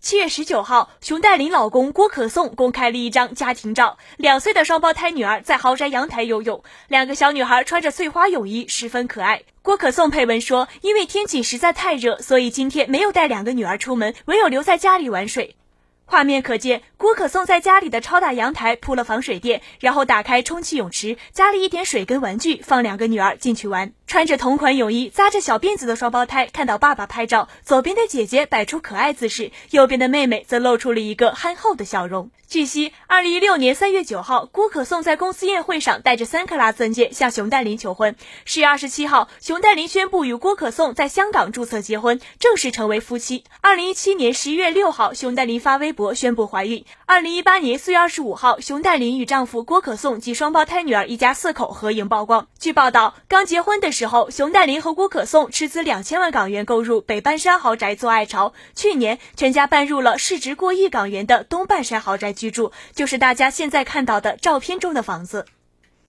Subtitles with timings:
[0.00, 9.42] 七月十九号，熊黛林老公郭可颂公开了一张家庭照，两岁的双胞胎女儿在豪宅阳台游泳，两个小女孩穿着碎花泳衣，十分可爱。
[9.60, 15.56] 郭可颂配文说：“因为天气实在太热，所以今天没有带两个女儿出门，唯有留在家里玩水。”
[16.06, 23.92] 画面可见，郭可颂在家里的超大阳台铺了防水垫，然后打开充气泳池，加了一点水跟玩具，放两个女儿进去玩。
[24.08, 32.30] 穿着同款泳衣、扎着小辫子的双胞胎看到爸爸拍照，左边的姐姐摆出可爱姿势，右边的妹妹则露出了一个憨厚的笑容。
[32.48, 38.16] 据悉，二零一六年三月九号，郭可颂在公司宴会上带着三克拉钻戒向熊黛林求婚。
[38.46, 43.44] 十月二十七号，熊黛林宣布与郭可颂在香港注册结婚，正式成为夫妻。
[43.60, 46.86] 二零一七年十一月六号，熊黛林发微博宣布怀孕。
[47.04, 52.46] 二零一八年四月二十五号，熊黛林与丈夫郭可颂及双胞胎女儿一家四口合影曝光。
[52.58, 58.52] 据报道，刚结婚的时时候，熊黛林和郭可颂斥资两千万港元购入北半山豪宅做爱巢。
[58.76, 65.46] 去年，全家搬入了市值过亿港元的东半山豪宅居住，就是大家现在看到的照片中的房子。